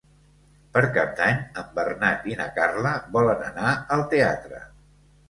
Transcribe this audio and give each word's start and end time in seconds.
Per 0.77 0.81
Cap 0.93 1.11
d'Any 1.19 1.35
en 1.63 1.67
Bernat 1.75 2.25
i 2.31 2.37
na 2.39 2.47
Carla 2.55 2.95
volen 3.17 3.45
anar 3.51 3.75
al 3.97 4.03
teatre. 4.15 4.65